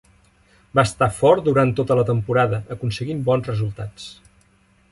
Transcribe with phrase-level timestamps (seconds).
[0.77, 4.09] Va estar fort durant tota la temporada, aconseguint bons resultats.